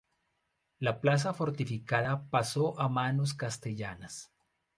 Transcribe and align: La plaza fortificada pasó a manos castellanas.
La 0.79 0.99
plaza 0.99 1.31
fortificada 1.31 2.27
pasó 2.31 2.73
a 2.79 2.89
manos 2.89 3.35
castellanas. 3.35 4.31